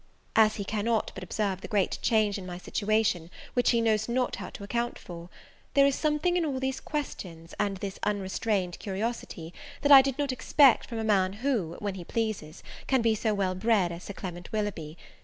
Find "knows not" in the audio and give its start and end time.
3.81-4.37